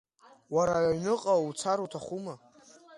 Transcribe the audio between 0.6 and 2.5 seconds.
аҩныҟа уцар уҭахума?